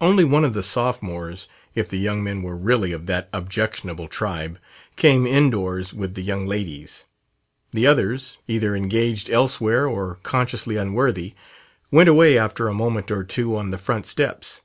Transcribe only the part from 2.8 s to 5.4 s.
of that objectionable tribe came